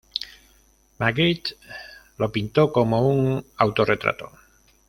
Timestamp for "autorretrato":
3.57-4.31